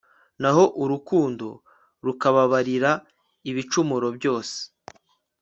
naho 0.41 0.63
urukundo 0.83 1.47
rukababarira 2.05 2.91
ibicumuro 3.49 4.07
byose 4.17 4.57